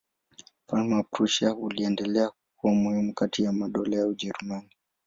[0.67, 4.69] Ufalme wa Prussia uliendelea kuwa muhimu kati ya madola ya Ujerumani.